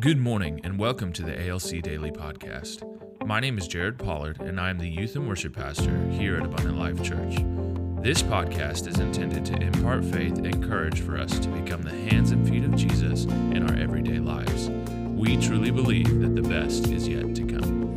Good 0.00 0.18
morning 0.18 0.60
and 0.62 0.78
welcome 0.78 1.12
to 1.14 1.22
the 1.22 1.48
ALC 1.48 1.82
Daily 1.82 2.12
Podcast. 2.12 2.84
My 3.26 3.40
name 3.40 3.58
is 3.58 3.66
Jared 3.66 3.98
Pollard 3.98 4.40
and 4.40 4.60
I 4.60 4.70
am 4.70 4.78
the 4.78 4.88
Youth 4.88 5.16
and 5.16 5.26
Worship 5.26 5.56
Pastor 5.56 6.06
here 6.10 6.36
at 6.36 6.44
Abundant 6.44 6.78
Life 6.78 7.02
Church. 7.02 7.38
This 8.00 8.22
podcast 8.22 8.86
is 8.86 9.00
intended 9.00 9.44
to 9.46 9.60
impart 9.60 10.04
faith 10.04 10.38
and 10.38 10.62
courage 10.62 11.00
for 11.00 11.18
us 11.18 11.36
to 11.40 11.48
become 11.48 11.82
the 11.82 11.90
hands 11.90 12.30
and 12.30 12.48
feet 12.48 12.62
of 12.62 12.76
Jesus 12.76 13.24
in 13.24 13.68
our 13.68 13.76
everyday 13.76 14.20
lives. 14.20 14.68
We 14.70 15.36
truly 15.36 15.72
believe 15.72 16.20
that 16.20 16.36
the 16.36 16.48
best 16.48 16.86
is 16.86 17.08
yet 17.08 17.34
to 17.34 17.44
come. 17.44 17.87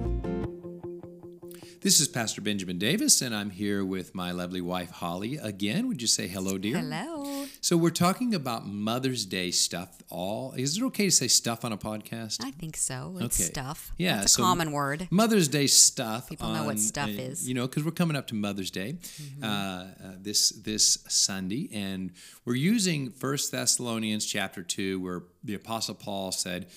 This 1.81 1.99
is 1.99 2.07
Pastor 2.07 2.41
Benjamin 2.41 2.77
Davis, 2.77 3.23
and 3.23 3.33
I'm 3.33 3.49
here 3.49 3.83
with 3.83 4.13
my 4.13 4.31
lovely 4.31 4.61
wife, 4.61 4.91
Holly. 4.91 5.37
Again, 5.37 5.87
would 5.87 5.99
you 5.99 6.07
say 6.07 6.27
hello, 6.27 6.59
dear? 6.59 6.77
Hello. 6.77 7.47
So, 7.59 7.75
we're 7.75 7.89
talking 7.89 8.35
about 8.35 8.67
Mother's 8.67 9.25
Day 9.25 9.49
stuff. 9.49 9.97
All 10.11 10.53
Is 10.53 10.77
it 10.77 10.83
okay 10.83 11.05
to 11.05 11.11
say 11.11 11.27
stuff 11.27 11.65
on 11.65 11.71
a 11.71 11.77
podcast? 11.79 12.45
I 12.45 12.51
think 12.51 12.77
so. 12.77 13.17
It's 13.21 13.39
Okay. 13.41 13.49
stuff. 13.49 13.93
Yeah, 13.97 14.17
That's 14.17 14.33
a 14.33 14.35
so 14.35 14.43
common 14.43 14.71
word. 14.71 15.07
Mother's 15.09 15.47
Day 15.47 15.65
stuff. 15.65 16.29
People 16.29 16.49
know 16.49 16.65
what 16.65 16.77
stuff 16.77 17.09
uh, 17.09 17.13
is. 17.13 17.39
Mm-hmm. 17.39 17.47
You 17.49 17.53
know, 17.55 17.67
because 17.67 17.83
we're 17.83 17.89
coming 17.89 18.15
up 18.15 18.27
to 18.27 18.35
Mother's 18.35 18.69
Day 18.69 18.99
uh, 19.41 19.45
uh, 19.45 19.87
this 20.19 20.49
this 20.51 20.99
Sunday, 21.09 21.67
and 21.73 22.11
we're 22.45 22.53
using 22.53 23.09
First 23.09 23.51
Thessalonians 23.51 24.27
chapter 24.27 24.61
two, 24.61 24.99
where 24.99 25.23
the 25.43 25.55
Apostle 25.55 25.95
Paul 25.95 26.31
said 26.31 26.67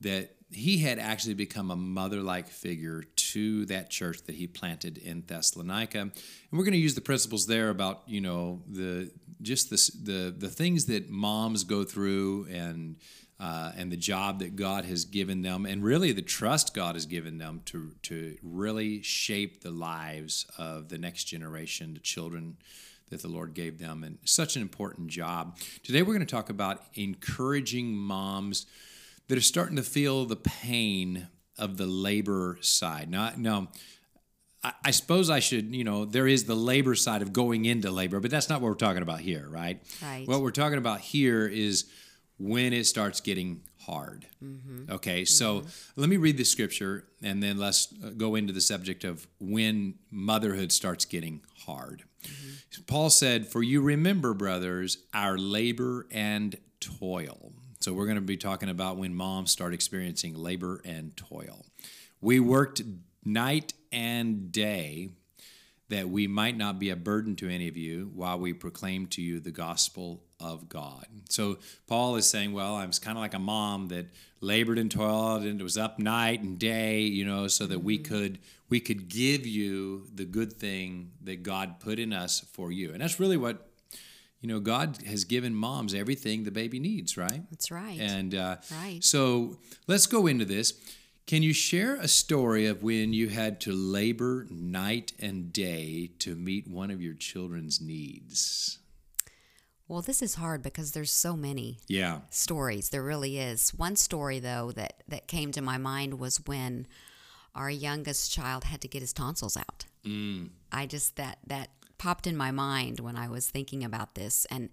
that 0.00 0.35
he 0.50 0.78
had 0.78 0.98
actually 0.98 1.34
become 1.34 1.70
a 1.70 1.76
mother-like 1.76 2.48
figure 2.48 3.02
to 3.16 3.66
that 3.66 3.90
church 3.90 4.22
that 4.24 4.36
he 4.36 4.46
planted 4.46 4.96
in 4.98 5.24
Thessalonica, 5.26 5.98
and 5.98 6.12
we're 6.52 6.64
going 6.64 6.72
to 6.72 6.78
use 6.78 6.94
the 6.94 7.00
principles 7.00 7.46
there 7.46 7.68
about 7.70 8.02
you 8.06 8.20
know 8.20 8.62
the 8.68 9.10
just 9.42 9.70
the 9.70 10.12
the 10.12 10.34
the 10.36 10.48
things 10.48 10.86
that 10.86 11.10
moms 11.10 11.64
go 11.64 11.84
through 11.84 12.46
and 12.50 12.96
uh, 13.38 13.72
and 13.76 13.92
the 13.92 13.96
job 13.96 14.38
that 14.38 14.56
God 14.56 14.84
has 14.84 15.04
given 15.04 15.42
them, 15.42 15.66
and 15.66 15.82
really 15.82 16.12
the 16.12 16.22
trust 16.22 16.74
God 16.74 16.94
has 16.94 17.06
given 17.06 17.38
them 17.38 17.62
to 17.66 17.92
to 18.04 18.36
really 18.42 19.02
shape 19.02 19.62
the 19.62 19.70
lives 19.70 20.46
of 20.56 20.88
the 20.88 20.98
next 20.98 21.24
generation, 21.24 21.94
the 21.94 22.00
children 22.00 22.56
that 23.10 23.22
the 23.22 23.28
Lord 23.28 23.52
gave 23.54 23.78
them, 23.78 24.04
and 24.04 24.18
such 24.24 24.56
an 24.56 24.62
important 24.62 25.08
job. 25.08 25.58
Today 25.82 26.02
we're 26.02 26.14
going 26.14 26.20
to 26.20 26.26
talk 26.26 26.50
about 26.50 26.84
encouraging 26.94 27.94
moms 27.96 28.66
that 29.28 29.38
are 29.38 29.42
starting 29.42 29.76
to 29.76 29.82
feel 29.82 30.24
the 30.24 30.36
pain 30.36 31.28
of 31.58 31.76
the 31.76 31.86
labor 31.86 32.58
side. 32.60 33.10
Now, 33.10 33.32
now 33.36 33.68
I, 34.62 34.72
I 34.84 34.90
suppose 34.90 35.30
I 35.30 35.40
should, 35.40 35.74
you 35.74 35.84
know, 35.84 36.04
there 36.04 36.26
is 36.26 36.44
the 36.44 36.54
labor 36.54 36.94
side 36.94 37.22
of 37.22 37.32
going 37.32 37.64
into 37.64 37.90
labor, 37.90 38.20
but 38.20 38.30
that's 38.30 38.48
not 38.48 38.60
what 38.60 38.68
we're 38.68 38.74
talking 38.74 39.02
about 39.02 39.20
here, 39.20 39.46
right? 39.48 39.80
Right. 40.02 40.26
What 40.26 40.42
we're 40.42 40.50
talking 40.50 40.78
about 40.78 41.00
here 41.00 41.46
is 41.46 41.86
when 42.38 42.72
it 42.72 42.84
starts 42.84 43.20
getting 43.20 43.62
hard. 43.86 44.26
Mm-hmm. 44.42 44.92
Okay, 44.92 45.24
so 45.24 45.60
mm-hmm. 45.60 46.00
let 46.00 46.08
me 46.08 46.16
read 46.16 46.36
the 46.36 46.44
scripture 46.44 47.06
and 47.22 47.42
then 47.42 47.56
let's 47.58 47.94
uh, 48.04 48.10
go 48.10 48.34
into 48.34 48.52
the 48.52 48.60
subject 48.60 49.04
of 49.04 49.26
when 49.40 49.94
motherhood 50.10 50.72
starts 50.72 51.04
getting 51.04 51.42
hard. 51.66 52.04
Mm-hmm. 52.24 52.82
Paul 52.86 53.10
said, 53.10 53.46
For 53.46 53.62
you 53.62 53.80
remember, 53.80 54.34
brothers, 54.34 54.98
our 55.14 55.38
labor 55.38 56.06
and 56.10 56.58
toil. 56.80 57.52
So 57.86 57.92
we're 57.92 58.06
going 58.06 58.16
to 58.16 58.20
be 58.20 58.36
talking 58.36 58.68
about 58.68 58.96
when 58.96 59.14
moms 59.14 59.52
start 59.52 59.72
experiencing 59.72 60.34
labor 60.34 60.80
and 60.84 61.16
toil. 61.16 61.64
We 62.20 62.40
worked 62.40 62.82
night 63.24 63.74
and 63.92 64.50
day 64.50 65.10
that 65.88 66.08
we 66.08 66.26
might 66.26 66.56
not 66.56 66.80
be 66.80 66.90
a 66.90 66.96
burden 66.96 67.36
to 67.36 67.48
any 67.48 67.68
of 67.68 67.76
you 67.76 68.10
while 68.12 68.40
we 68.40 68.54
proclaim 68.54 69.06
to 69.10 69.22
you 69.22 69.38
the 69.38 69.52
gospel 69.52 70.24
of 70.40 70.68
God. 70.68 71.06
So 71.28 71.58
Paul 71.86 72.16
is 72.16 72.26
saying, 72.26 72.52
well, 72.52 72.74
I 72.74 72.84
was 72.86 72.98
kind 72.98 73.16
of 73.16 73.22
like 73.22 73.34
a 73.34 73.38
mom 73.38 73.86
that 73.86 74.06
labored 74.40 74.78
and 74.78 74.90
toiled 74.90 75.44
and 75.44 75.60
it 75.60 75.62
was 75.62 75.78
up 75.78 76.00
night 76.00 76.42
and 76.42 76.58
day, 76.58 77.02
you 77.02 77.24
know, 77.24 77.46
so 77.46 77.66
that 77.66 77.84
we 77.84 78.00
mm-hmm. 78.00 78.12
could 78.12 78.38
we 78.68 78.80
could 78.80 79.08
give 79.08 79.46
you 79.46 80.08
the 80.12 80.24
good 80.24 80.54
thing 80.54 81.12
that 81.22 81.44
God 81.44 81.78
put 81.78 82.00
in 82.00 82.12
us 82.12 82.40
for 82.52 82.72
you. 82.72 82.90
And 82.90 83.00
that's 83.00 83.20
really 83.20 83.36
what 83.36 83.70
you 84.40 84.48
know, 84.48 84.60
God 84.60 84.98
has 85.06 85.24
given 85.24 85.54
moms 85.54 85.94
everything 85.94 86.44
the 86.44 86.50
baby 86.50 86.78
needs, 86.78 87.16
right? 87.16 87.42
That's 87.50 87.70
right. 87.70 87.98
And 88.00 88.34
uh, 88.34 88.56
Right. 88.70 89.02
so 89.02 89.58
let's 89.86 90.06
go 90.06 90.26
into 90.26 90.44
this. 90.44 90.74
Can 91.26 91.42
you 91.42 91.52
share 91.52 91.96
a 91.96 92.06
story 92.06 92.66
of 92.66 92.82
when 92.84 93.12
you 93.12 93.28
had 93.28 93.60
to 93.62 93.72
labor 93.72 94.46
night 94.48 95.12
and 95.18 95.52
day 95.52 96.10
to 96.20 96.36
meet 96.36 96.68
one 96.68 96.90
of 96.92 97.02
your 97.02 97.14
children's 97.14 97.80
needs? 97.80 98.78
well, 99.88 100.02
this 100.02 100.20
is 100.20 100.34
hard 100.34 100.62
because 100.62 100.92
there's 100.92 101.12
so 101.12 101.36
many 101.36 101.78
Yeah. 101.86 102.22
stories. 102.30 102.88
There 102.88 103.04
really 103.04 103.38
is. 103.38 103.70
One 103.74 103.94
story 103.94 104.40
though 104.40 104.72
that 104.72 105.04
that 105.08 105.28
came 105.28 105.52
to 105.52 105.62
my 105.62 105.78
mind 105.78 106.18
was 106.18 106.38
when 106.46 106.88
our 107.54 107.70
youngest 107.70 108.32
child 108.32 108.64
had 108.64 108.80
to 108.80 108.88
get 108.88 109.00
his 109.00 109.12
tonsils 109.12 109.56
out. 109.56 109.84
Mm. 110.04 110.50
I 110.72 110.86
just 110.86 111.14
that 111.16 111.38
that 111.46 111.70
popped 111.98 112.26
in 112.26 112.36
my 112.36 112.50
mind 112.50 113.00
when 113.00 113.16
I 113.16 113.28
was 113.28 113.48
thinking 113.48 113.84
about 113.84 114.14
this 114.14 114.46
and 114.50 114.70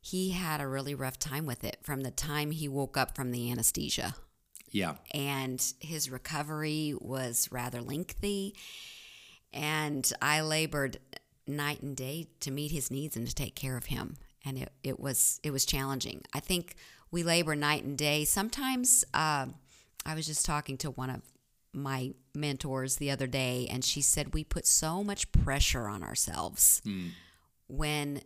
he 0.00 0.30
had 0.30 0.60
a 0.60 0.66
really 0.66 0.94
rough 0.94 1.18
time 1.18 1.46
with 1.46 1.62
it 1.64 1.78
from 1.82 2.00
the 2.00 2.10
time 2.10 2.50
he 2.50 2.68
woke 2.68 2.96
up 2.96 3.14
from 3.14 3.30
the 3.30 3.50
anesthesia. 3.50 4.14
Yeah. 4.70 4.94
and 5.12 5.62
his 5.80 6.10
recovery 6.10 6.94
was 6.98 7.46
rather 7.52 7.82
lengthy. 7.82 8.56
And 9.52 10.10
I 10.22 10.40
labored 10.40 10.96
night 11.46 11.82
and 11.82 11.94
day 11.94 12.28
to 12.40 12.50
meet 12.50 12.72
his 12.72 12.90
needs 12.90 13.14
and 13.14 13.28
to 13.28 13.34
take 13.34 13.54
care 13.54 13.76
of 13.76 13.86
him. 13.86 14.16
And 14.44 14.56
it, 14.58 14.72
it 14.82 14.98
was 14.98 15.40
it 15.42 15.50
was 15.50 15.66
challenging. 15.66 16.22
I 16.32 16.40
think 16.40 16.76
we 17.10 17.22
labor 17.22 17.54
night 17.54 17.84
and 17.84 17.98
day. 17.98 18.24
Sometimes 18.24 19.04
uh, 19.12 19.46
I 20.06 20.14
was 20.14 20.26
just 20.26 20.46
talking 20.46 20.78
to 20.78 20.90
one 20.90 21.10
of 21.10 21.20
my 21.72 22.12
mentors 22.34 22.96
the 22.96 23.10
other 23.10 23.26
day, 23.26 23.68
and 23.70 23.84
she 23.84 24.02
said 24.02 24.34
we 24.34 24.44
put 24.44 24.66
so 24.66 25.02
much 25.02 25.30
pressure 25.32 25.88
on 25.88 26.02
ourselves 26.02 26.80
hmm. 26.84 27.08
when 27.68 28.22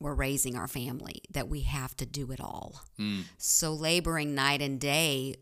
we're 0.00 0.14
raising 0.14 0.56
our 0.56 0.68
family 0.68 1.22
that 1.30 1.48
we 1.48 1.62
have 1.62 1.96
to 1.96 2.06
do 2.06 2.30
it 2.30 2.40
all. 2.40 2.82
Hmm. 2.96 3.22
So 3.36 3.72
laboring 3.72 4.34
night 4.34 4.62
and 4.62 4.78
day 4.78 5.36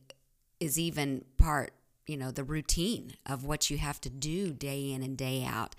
is 0.61 0.79
even 0.79 1.25
part, 1.37 1.73
you 2.07 2.17
know, 2.17 2.31
the 2.31 2.45
routine 2.45 3.15
of 3.27 3.45
what 3.45 3.71
you 3.71 3.79
have 3.79 4.01
to 4.03 4.11
do 4.11 4.53
day 4.53 4.93
in 4.93 5.03
and 5.03 5.17
day 5.17 5.45
out 5.45 5.75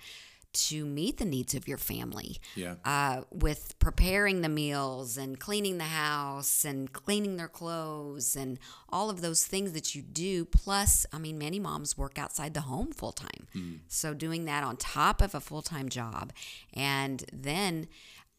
to 0.68 0.84
meet 0.84 1.18
the 1.18 1.24
needs 1.24 1.54
of 1.54 1.68
your 1.68 1.78
family. 1.78 2.38
Yeah. 2.54 2.74
Uh, 2.84 3.22
with 3.30 3.78
preparing 3.78 4.40
the 4.42 4.48
meals 4.48 5.16
and 5.16 5.38
cleaning 5.38 5.78
the 5.78 5.84
house 5.84 6.64
and 6.64 6.92
cleaning 6.92 7.36
their 7.36 7.48
clothes 7.48 8.36
and 8.36 8.58
all 8.88 9.10
of 9.10 9.20
those 9.20 9.46
things 9.46 9.72
that 9.72 9.94
you 9.94 10.02
do. 10.02 10.44
Plus, 10.44 11.06
I 11.12 11.18
mean, 11.18 11.38
many 11.38 11.58
moms 11.58 11.96
work 11.96 12.18
outside 12.18 12.54
the 12.54 12.62
home 12.62 12.92
full 12.92 13.12
time. 13.12 13.46
So 13.88 14.14
doing 14.14 14.44
that 14.44 14.62
on 14.64 14.76
top 14.76 15.20
of 15.20 15.34
a 15.34 15.40
full 15.40 15.62
time 15.62 15.88
job 15.88 16.32
and 16.74 17.24
then 17.32 17.88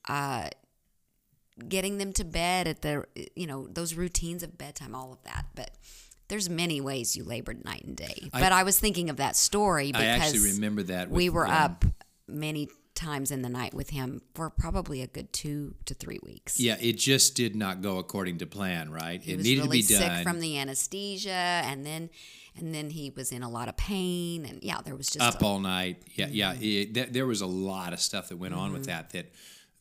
uh, 0.07 0.50
getting 1.68 1.97
them 1.97 2.13
to 2.13 2.24
bed 2.24 2.68
at 2.68 2.81
the 2.81 3.06
you 3.36 3.46
know 3.47 3.68
those 3.68 3.94
routines 3.94 4.44
of 4.44 4.57
bedtime 4.57 4.96
all 4.96 5.12
of 5.12 5.22
that 5.24 5.46
but 5.56 5.72
there's 6.30 6.50
many 6.50 6.80
ways 6.80 7.18
you 7.18 7.24
labored 7.24 7.66
night 7.66 7.84
and 7.84 7.97
day 7.97 8.30
but 8.31 8.51
i 8.51 8.63
was 8.63 8.80
thinking 8.80 9.09
of 9.09 9.18
that 9.18 9.36
story 9.36 9.91
because 9.91 10.01
I 10.01 10.06
actually 10.07 10.51
remember 10.53 10.84
that. 10.84 11.09
we 11.09 11.30
were 11.30 11.46
um, 11.47 11.53
up 11.53 11.86
many 12.30 12.70
times 12.96 13.32
in 13.32 13.42
the 13.42 13.50
night 13.50 13.74
with 13.74 13.92
him 13.92 14.22
for 14.36 14.50
probably 14.50 15.02
a 15.02 15.08
good 15.08 15.32
two 15.32 15.74
to 15.86 15.94
three 15.94 16.20
weeks 16.22 16.60
Yeah, 16.60 16.76
it 16.82 16.94
just 16.98 17.34
did 17.36 17.56
not 17.56 17.82
go 17.82 17.98
according 17.98 18.40
to 18.40 18.46
plan, 18.46 18.92
right? 18.92 19.22
he 19.22 19.34
it 19.34 19.40
needed 19.42 19.64
really 19.64 19.82
to 19.82 19.88
be 19.88 19.94
sick 19.96 20.08
done. 20.08 20.24
from 20.24 20.40
the 20.42 20.58
anesthesia 20.58 21.30
and 21.32 21.86
then 21.86 22.10
and 22.58 22.76
then 22.76 22.90
he 22.90 23.10
was 23.16 23.32
in 23.32 23.42
a 23.42 23.50
lot 23.50 23.70
of 23.70 23.78
pain 23.78 24.46
and 24.46 24.62
yeah 24.64 24.82
there 24.84 24.96
was 24.96 25.08
just 25.08 25.22
up 25.26 25.42
a- 25.42 25.46
all 25.46 25.60
night. 25.60 26.04
Yeah, 26.16 26.28
yeah. 26.30 26.54
Mm-hmm. 26.54 26.64
It, 26.64 26.94
th- 26.94 27.10
there 27.12 27.26
was 27.26 27.40
a 27.42 27.46
lot 27.46 27.94
of 27.94 28.02
stuff 28.02 28.30
that 28.30 28.38
went 28.38 28.54
on 28.54 28.74
with 28.74 28.88
that 28.88 29.12
that 29.12 29.32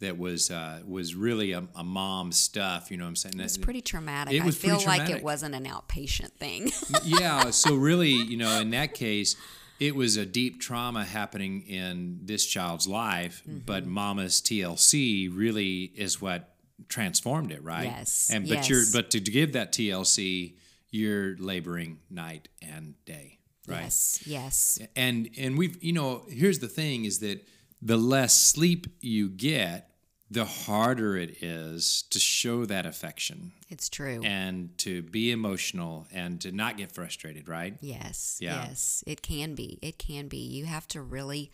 that 0.00 0.16
was 0.16 0.50
uh, 0.52 0.80
was 0.86 1.16
really 1.16 1.50
a, 1.52 1.66
a 1.74 1.82
mom 1.82 2.30
stuff. 2.30 2.88
You 2.90 2.98
know 2.98 3.04
what 3.04 3.08
I'm 3.08 3.16
saying? 3.16 3.40
It's 3.40 3.56
pretty 3.58 3.80
traumatic 3.80 4.32
It 4.32 4.44
was 4.44 4.54
i 4.56 4.58
feel 4.68 4.76
pretty 4.76 4.86
like 4.86 5.10
it 5.10 5.24
wasn't 5.24 5.56
an 5.56 5.64
outpatient 5.64 6.30
thing 6.38 6.70
yeah. 7.04 7.50
So 7.50 7.74
really, 7.74 8.10
you 8.12 8.36
know, 8.36 8.60
in 8.60 8.70
that 8.70 8.94
case, 8.94 9.34
it 9.78 9.94
was 9.94 10.16
a 10.16 10.26
deep 10.26 10.60
trauma 10.60 11.04
happening 11.04 11.62
in 11.62 12.20
this 12.24 12.46
child's 12.46 12.86
life, 12.88 13.42
Mm-hmm. 13.48 13.58
but 13.66 13.86
Mama's 13.86 14.40
TLC 14.40 15.28
really 15.34 15.92
is 15.96 16.20
what 16.20 16.54
transformed 16.88 17.52
it, 17.52 17.62
right? 17.62 17.84
Yes, 17.84 18.30
And 18.32 18.48
but 18.48 18.68
you're 18.68 18.84
but 18.92 19.10
to 19.10 19.20
give 19.20 19.52
that 19.52 19.72
TLC, 19.72 20.54
you're 20.90 21.36
laboring 21.38 21.98
night 22.10 22.48
and 22.62 22.94
day, 23.04 23.38
right? 23.66 23.82
yes 23.82 24.22
yes 24.26 24.78
and 24.96 25.28
and 25.36 25.58
we've 25.58 25.82
you 25.82 25.92
know 25.92 26.22
here's 26.30 26.58
the 26.60 26.68
thing 26.68 27.04
is 27.04 27.18
that 27.18 27.46
the 27.82 27.96
less 27.96 28.40
sleep 28.40 28.86
you 29.00 29.28
get 29.28 29.90
the 30.30 30.44
harder 30.44 31.16
it 31.16 31.42
is 31.42 32.02
to 32.10 32.18
show 32.18 32.66
that 32.66 32.84
affection 32.84 33.52
it's 33.70 33.88
true 33.88 34.20
and 34.24 34.76
to 34.76 35.02
be 35.02 35.30
emotional 35.30 36.06
and 36.12 36.40
to 36.40 36.52
not 36.52 36.76
get 36.76 36.92
frustrated 36.92 37.48
right 37.48 37.76
Yes. 37.80 38.38
Yeah. 38.40 38.66
Yes. 38.66 39.02
It 39.06 39.22
can 39.22 39.54
be. 39.54 39.78
It 39.80 39.98
can 39.98 40.28
be. 40.28 40.38
You 40.38 40.66
have 40.66 40.86
to 40.88 41.00
really 41.02 41.50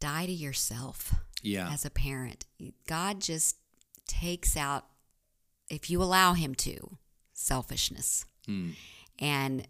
die 0.00 0.26
to 0.26 0.32
yourself 0.32 1.14
yeah 1.42 1.70
as 1.72 1.84
a 1.84 1.90
parent. 1.90 2.44
God 2.86 3.20
just 3.20 3.56
takes 4.06 4.56
out, 4.56 4.86
if 5.70 5.90
you 5.90 6.02
allow 6.02 6.32
Him 6.32 6.54
to, 6.56 6.98
selfishness. 7.32 8.24
Hmm. 8.46 8.70
And 9.18 9.66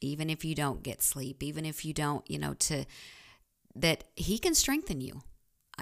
even 0.00 0.30
if 0.30 0.44
you 0.44 0.54
don't 0.54 0.82
get 0.82 1.02
sleep, 1.02 1.42
even 1.42 1.64
if 1.64 1.84
you 1.84 1.92
don't, 1.92 2.28
you 2.30 2.38
know, 2.38 2.54
to 2.54 2.84
that 3.74 4.04
he 4.16 4.38
can 4.38 4.54
strengthen 4.54 5.00
you. 5.00 5.22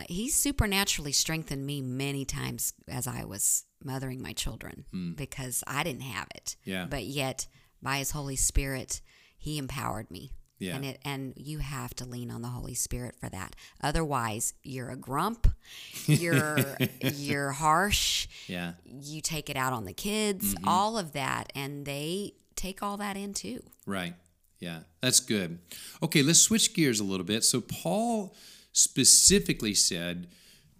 He 0.09 0.29
supernaturally 0.29 1.13
strengthened 1.13 1.65
me 1.67 1.81
many 1.81 2.25
times 2.25 2.73
as 2.89 3.07
I 3.07 3.25
was 3.25 3.65
mothering 3.83 4.21
my 4.23 4.33
children 4.33 4.85
because 5.17 5.63
I 5.67 5.83
didn't 5.83 6.03
have 6.03 6.29
it. 6.35 6.57
Yeah. 6.65 6.87
But 6.89 7.05
yet, 7.05 7.47
by 7.83 7.99
His 7.99 8.11
Holy 8.11 8.37
Spirit, 8.37 9.01
He 9.39 9.59
empowered 9.59 10.11
me. 10.11 10.33
Yeah. 10.59 10.77
And 10.77 10.85
it 10.87 10.99
and 11.05 11.35
you 11.37 11.59
have 11.59 11.95
to 11.97 12.07
lean 12.07 12.31
on 12.31 12.41
the 12.41 12.49
Holy 12.49 12.73
Spirit 12.73 13.15
for 13.21 13.29
that. 13.29 13.55
Otherwise, 13.83 14.55
you're 14.63 14.89
a 14.89 14.97
grump. 14.97 15.49
You're 16.07 16.59
you're 17.01 17.51
harsh. 17.51 18.27
Yeah. 18.47 18.73
You 18.85 19.21
take 19.21 19.51
it 19.51 19.57
out 19.57 19.75
on 19.75 19.85
the 19.85 19.93
kids. 19.93 20.55
Mm-hmm. 20.55 20.69
All 20.69 20.97
of 20.97 21.13
that, 21.13 21.53
and 21.55 21.85
they 21.85 22.33
take 22.55 22.83
all 22.83 22.97
that 22.97 23.17
in 23.17 23.35
too. 23.35 23.63
Right. 23.85 24.15
Yeah, 24.59 24.81
that's 25.01 25.21
good. 25.21 25.59
Okay, 26.03 26.23
let's 26.23 26.41
switch 26.41 26.73
gears 26.75 27.01
a 27.01 27.05
little 27.05 27.27
bit. 27.27 27.45
So, 27.45 27.61
Paul 27.61 28.35
specifically 28.76 29.73
said 29.73 30.26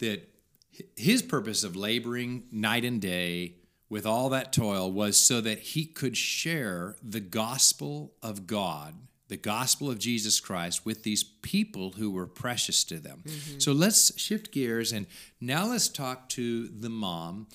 that 0.01 0.29
his 0.97 1.23
purpose 1.23 1.65
of 1.65 1.75
laboring 1.75 2.45
night 2.53 2.85
and 2.85 3.01
day 3.01 3.55
with 3.89 4.05
all 4.05 4.29
that 4.29 4.53
toil 4.53 4.93
was 4.93 5.17
so 5.17 5.41
that 5.41 5.59
he 5.59 5.87
could 5.87 6.17
share 6.17 6.97
the 7.03 7.21
gospel 7.21 8.13
of 8.23 8.47
God, 8.47 8.95
the 9.29 9.39
gospel 9.39 9.91
of 9.91 9.99
Jesus 9.99 10.41
Christ, 10.41 10.85
with 10.85 11.05
these 11.05 11.25
people 11.25 11.93
who 11.93 12.11
were 12.11 12.27
precious 12.27 12.85
to 12.85 12.99
them. 12.99 13.23
Mm-hmm. 13.25 13.61
So, 13.61 13.73
let's 13.73 14.19
shift 14.21 14.53
gears 14.53 14.93
and 14.93 15.07
now 15.41 15.67
let's 15.67 15.89
talk 15.89 16.29
to 16.31 16.69
the 16.69 16.91
mom 16.91 17.47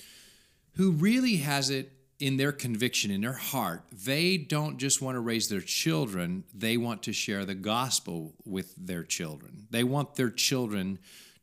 who 0.76 0.92
really 0.92 1.38
has 1.38 1.70
it 1.70 1.92
in 2.22 2.38
their 2.38 2.52
conviction, 2.52 3.12
in 3.12 3.22
their 3.22 3.34
heart. 3.34 3.84
They 3.92 4.38
don't 4.38 4.78
just 4.78 5.02
want 5.02 5.16
to 5.16 5.20
raise 5.20 5.50
their 5.50 5.62
children, 5.62 6.44
they 6.54 6.78
want 6.78 7.04
to 7.04 7.14
share 7.14 7.46
the 7.46 7.56
gospel 7.56 8.34
with 8.46 8.74
their 8.78 9.04
children. 9.04 9.68
They 9.72 9.84
want 9.84 10.16
their 10.16 10.30
children 10.30 11.00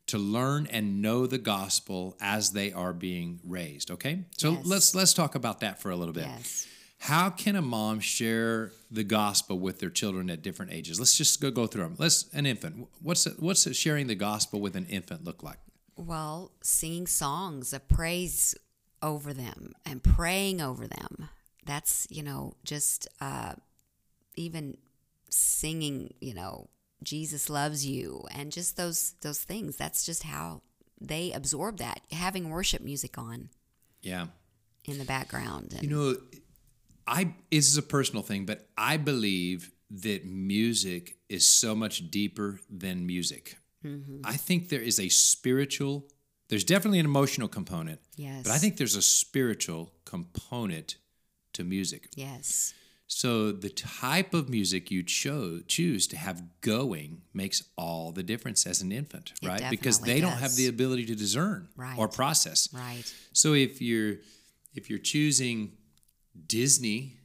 to 0.07 0.17
learn 0.17 0.67
and 0.71 1.01
know 1.01 1.27
the 1.27 1.37
gospel 1.37 2.17
as 2.19 2.51
they 2.51 2.71
are 2.71 2.93
being 2.93 3.39
raised, 3.43 3.91
okay? 3.91 4.23
So 4.37 4.53
Yes. 4.53 4.65
let's 4.65 4.95
let's 4.95 5.13
talk 5.13 5.35
about 5.35 5.59
that 5.59 5.79
for 5.81 5.91
a 5.91 5.95
little 5.95 6.13
bit. 6.15 6.25
Yes. 6.25 6.65
How 7.03 7.29
can 7.29 7.55
a 7.55 7.61
mom 7.61 7.99
share 7.99 8.71
the 8.91 9.03
gospel 9.03 9.59
with 9.59 9.79
their 9.79 9.89
children 9.91 10.29
at 10.29 10.41
different 10.41 10.71
ages? 10.73 10.99
Let's 10.99 11.15
just 11.15 11.39
go 11.39 11.51
go 11.51 11.67
through 11.67 11.83
them. 11.83 11.95
Let's 11.97 12.27
an 12.33 12.45
infant. 12.45 12.87
What's 13.01 13.27
it, 13.27 13.35
what's 13.39 13.67
it 13.67 13.75
sharing 13.75 14.07
the 14.07 14.15
gospel 14.15 14.59
with 14.59 14.75
an 14.75 14.85
infant 14.87 15.23
look 15.23 15.43
like? 15.43 15.59
Well, 15.95 16.51
singing 16.63 17.07
songs 17.07 17.71
of 17.73 17.87
praise 17.87 18.55
over 19.01 19.33
them 19.33 19.73
and 19.85 20.03
praying 20.03 20.61
over 20.61 20.87
them. 20.87 21.29
That's, 21.65 22.07
you 22.09 22.23
know, 22.23 22.53
just 22.63 23.07
uh, 23.21 23.53
even 24.35 24.77
singing, 25.29 26.13
you 26.19 26.33
know, 26.33 26.69
Jesus 27.03 27.49
loves 27.49 27.85
you 27.85 28.25
and 28.31 28.51
just 28.51 28.75
those 28.75 29.13
those 29.21 29.39
things. 29.41 29.77
That's 29.77 30.05
just 30.05 30.23
how 30.23 30.61
they 30.99 31.31
absorb 31.31 31.77
that. 31.77 32.01
Having 32.11 32.49
worship 32.49 32.81
music 32.81 33.17
on 33.17 33.49
Yeah. 34.01 34.27
in 34.85 34.97
the 34.97 35.05
background. 35.05 35.73
And 35.73 35.83
You 35.83 35.89
know, 35.89 36.15
I 37.07 37.33
this 37.51 37.67
is 37.67 37.77
a 37.77 37.81
personal 37.83 38.23
thing, 38.23 38.45
but 38.45 38.67
I 38.77 38.97
believe 38.97 39.71
that 39.91 40.25
music 40.25 41.17
is 41.29 41.45
so 41.45 41.73
much 41.75 42.11
deeper 42.11 42.59
than 42.69 43.05
music. 43.05 43.57
I 44.25 44.35
think 44.35 44.67
there 44.67 44.81
is 44.81 44.99
a 44.99 45.07
spiritual, 45.07 46.05
there's 46.49 46.63
definitely 46.63 46.99
an 46.99 47.05
emotional 47.05 47.47
component, 47.47 47.99
yes. 48.15 48.43
but 48.43 48.51
I 48.51 48.57
think 48.57 48.77
there's 48.77 48.95
a 48.95 49.01
spiritual 49.01 49.91
component 50.05 50.97
to 51.53 51.63
music. 51.63 52.09
yes. 52.15 52.73
So 53.11 53.51
the 53.51 53.69
type 53.69 54.35
of 54.35 54.49
music 54.49 54.91
you 54.91 55.01
cho- 55.01 55.61
choose 55.67 56.05
to 56.09 56.15
have 56.17 56.43
going 56.61 57.23
makes 57.33 57.63
all 57.75 58.11
the 58.11 58.21
difference 58.21 58.67
as 58.67 58.83
an 58.83 58.91
infant, 58.91 59.33
It 59.41 59.47
right? 59.47 59.63
Because 59.71 59.99
they 59.99 60.21
don't 60.21 60.33
have 60.37 60.55
the 60.55 60.67
ability 60.67 61.07
to 61.07 61.15
discern 61.15 61.69
Right. 61.75 61.97
or 61.97 62.07
process. 62.07 62.69
Right. 62.71 63.01
So 63.33 63.53
if 63.55 63.81
you're 63.81 64.17
if 64.75 64.91
you're 64.91 64.99
choosing 64.99 65.71
Disney 66.45 67.17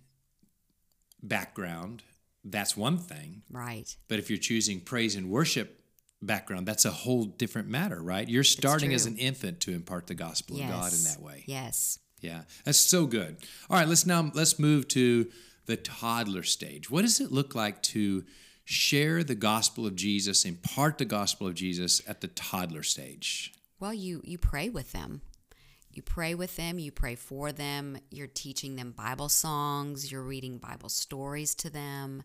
background, 1.23 2.03
that's 2.45 2.77
one 2.77 2.99
thing. 2.99 3.43
Right. 3.51 3.95
But 4.09 4.19
if 4.19 4.31
you're 4.31 4.39
choosing 4.39 4.81
praise 4.81 5.15
and 5.17 5.29
worship 5.31 5.84
background, 6.25 6.67
that's 6.67 6.85
a 6.85 6.91
whole 6.91 7.25
different 7.25 7.69
matter, 7.69 8.03
right? 8.03 8.29
You're 8.29 8.45
starting 8.45 8.93
as 8.93 9.07
an 9.07 9.17
infant 9.17 9.61
to 9.61 9.73
impart 9.73 10.07
the 10.07 10.15
gospel 10.15 10.57
yes. 10.57 10.69
of 10.69 10.81
God 10.81 10.93
in 10.93 11.05
that 11.05 11.21
way. 11.21 11.45
Yes. 11.47 11.99
Yeah, 12.21 12.43
that's 12.65 12.79
so 12.79 13.07
good. 13.07 13.37
All 13.69 13.77
right, 13.77 13.87
let's 13.89 14.07
now 14.07 14.31
let's 14.35 14.59
move 14.59 14.89
to 14.89 15.31
the 15.67 15.77
toddler 15.77 16.43
stage. 16.43 16.91
What 16.91 17.03
does 17.03 17.21
it 17.21 17.31
look 17.31 17.55
like 17.55 17.83
to 17.83 18.25
share 18.65 19.23
the 19.23 19.35
gospel 19.35 19.87
of 19.87 19.95
Jesus, 19.95 20.45
impart 20.45 20.99
the 20.99 21.05
gospel 21.05 21.47
of 21.47 21.55
Jesus 21.55 22.01
at 22.09 22.23
the 22.23 22.29
toddler 22.29 22.83
stage? 22.83 23.53
Well, 23.79 23.93
you 23.93 24.23
you 24.25 24.39
pray 24.39 24.71
with 24.71 24.93
them. 24.93 25.21
You 25.91 26.03
pray 26.03 26.35
with 26.35 26.57
them, 26.57 26.81
you 26.81 26.91
pray 26.91 27.15
for 27.15 27.53
them, 27.53 27.99
you're 28.11 28.27
teaching 28.27 28.75
them 28.75 28.91
Bible 28.91 29.29
songs, 29.29 30.11
you're 30.11 30.25
reading 30.25 30.59
Bible 30.59 30.89
stories 30.89 31.55
to 31.57 31.71
them, 31.71 32.25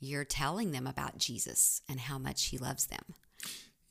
you're 0.00 0.24
telling 0.24 0.72
them 0.72 0.88
about 0.88 1.16
Jesus 1.18 1.80
and 1.88 2.00
how 2.00 2.18
much 2.18 2.46
he 2.46 2.58
loves 2.58 2.86
them. 2.86 3.14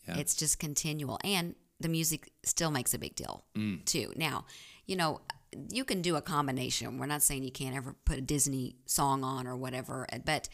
Yeah. 0.07 0.17
It's 0.17 0.35
just 0.35 0.59
continual 0.59 1.19
and 1.23 1.55
the 1.79 1.89
music 1.89 2.31
still 2.44 2.71
makes 2.71 2.94
a 2.94 3.00
big 3.00 3.15
deal 3.15 3.44
mm. 3.55 3.83
too. 3.85 4.13
Now, 4.15 4.45
you 4.85 4.95
know, 4.95 5.21
you 5.69 5.85
can 5.85 6.01
do 6.01 6.15
a 6.15 6.21
combination. 6.21 6.97
We're 6.97 7.05
not 7.05 7.21
saying 7.21 7.44
you 7.44 7.51
can't 7.51 7.75
ever 7.75 7.95
put 8.05 8.17
a 8.17 8.21
Disney 8.21 8.75
song 8.85 9.23
on 9.23 9.47
or 9.47 9.55
whatever, 9.55 10.07
uh, 10.11 10.19
but 10.25 10.50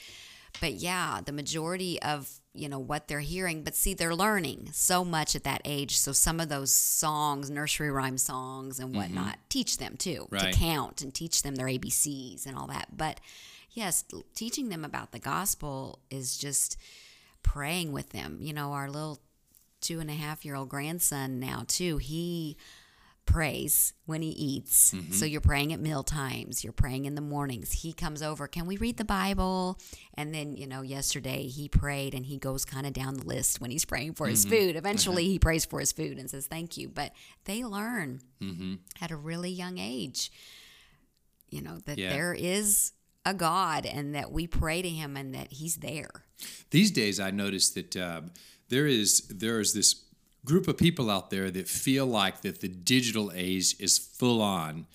but 0.61 0.73
yeah, 0.73 1.21
the 1.23 1.31
majority 1.31 2.01
of 2.01 2.29
you 2.53 2.67
know 2.67 2.79
what 2.79 3.07
they're 3.07 3.19
hearing, 3.19 3.63
but 3.63 3.75
see, 3.75 3.93
they're 3.93 4.15
learning 4.15 4.69
so 4.73 5.05
much 5.05 5.35
at 5.35 5.43
that 5.43 5.61
age. 5.63 5.97
So 5.97 6.11
some 6.11 6.39
of 6.39 6.49
those 6.49 6.71
songs, 6.71 7.49
nursery 7.49 7.91
rhyme 7.91 8.17
songs 8.17 8.79
and 8.79 8.89
mm-hmm. 8.89 8.97
whatnot, 8.97 9.37
teach 9.49 9.77
them 9.77 9.95
too 9.97 10.27
Right. 10.29 10.51
to 10.51 10.59
count 10.59 11.01
and 11.01 11.13
teach 11.13 11.43
them 11.43 11.55
their 11.55 11.67
ABCs 11.67 12.45
and 12.45 12.57
all 12.57 12.67
that. 12.67 12.97
But 12.97 13.19
yes, 13.71 14.03
teaching 14.33 14.69
them 14.69 14.83
about 14.83 15.11
the 15.11 15.19
gospel 15.19 15.99
is 16.09 16.37
just 16.37 16.77
praying 17.43 17.91
with 17.91 18.09
them. 18.09 18.39
You 18.41 18.53
know, 18.53 18.73
our 18.73 18.89
little 18.89 19.19
two 19.81 19.99
and 19.99 20.09
a 20.09 20.13
half 20.13 20.45
year 20.45 20.55
old 20.55 20.69
grandson 20.69 21.39
now 21.39 21.63
too. 21.67 21.97
He 21.97 22.57
prays 23.29 23.93
when 24.05 24.21
he 24.23 24.29
eats. 24.29 24.91
Mm-hmm. 24.91 25.13
So 25.13 25.25
you're 25.25 25.39
praying 25.39 25.71
at 25.71 25.79
meal 25.79 26.03
times, 26.03 26.63
you're 26.63 26.73
praying 26.73 27.05
in 27.05 27.13
the 27.13 27.21
mornings. 27.21 27.71
He 27.71 27.93
comes 27.93 28.23
over, 28.23 28.47
can 28.47 28.65
we 28.65 28.77
read 28.77 28.97
the 28.97 29.05
Bible? 29.05 29.79
And 30.15 30.33
then, 30.33 30.55
you 30.55 30.65
know, 30.65 30.81
yesterday 30.81 31.43
he 31.47 31.69
prayed 31.69 32.15
and 32.15 32.25
he 32.25 32.39
goes 32.39 32.65
kind 32.65 32.87
of 32.87 32.93
down 32.93 33.15
the 33.15 33.25
list 33.25 33.61
when 33.61 33.69
he's 33.69 33.85
praying 33.85 34.13
for 34.13 34.27
his 34.27 34.45
mm-hmm. 34.45 34.55
food. 34.55 34.75
Eventually 34.75 35.25
uh-huh. 35.25 35.31
he 35.31 35.39
prays 35.39 35.65
for 35.65 35.79
his 35.79 35.91
food 35.91 36.17
and 36.17 36.29
says 36.29 36.47
thank 36.47 36.75
you. 36.75 36.89
But 36.89 37.13
they 37.45 37.63
learn 37.63 38.21
mm-hmm. 38.41 38.75
at 38.99 39.11
a 39.11 39.15
really 39.15 39.51
young 39.51 39.77
age, 39.77 40.31
you 41.49 41.61
know, 41.61 41.77
that 41.85 41.99
Yeah. 41.99 42.09
there 42.09 42.33
is 42.33 42.93
a 43.25 43.33
God 43.35 43.85
and 43.85 44.15
that 44.15 44.31
we 44.31 44.47
pray 44.47 44.81
to 44.81 44.89
him 44.89 45.15
and 45.15 45.35
that 45.35 45.51
he's 45.51 45.75
there. 45.77 46.25
These 46.71 46.91
days, 46.91 47.19
I 47.19 47.29
notice 47.29 47.69
that 47.71 47.95
uh, 47.95 48.21
there 48.69 48.87
is 48.87 49.21
there 49.27 49.59
is 49.59 49.73
this 49.73 50.03
group 50.45 50.67
of 50.67 50.77
people 50.77 51.09
out 51.09 51.29
there 51.29 51.51
that 51.51 51.67
feel 51.67 52.05
like 52.05 52.41
that 52.41 52.61
the 52.61 52.67
digital 52.67 53.31
age 53.35 53.75
is 53.79 53.97
full 53.97 54.41
on, 54.41 54.87